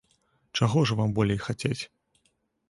[0.59, 1.79] Чаго ж вам болей хацець?